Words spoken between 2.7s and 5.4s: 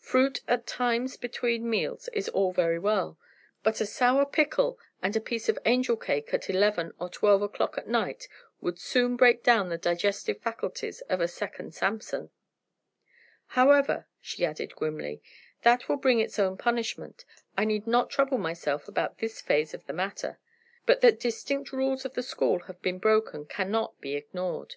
well. But a sour pickle and a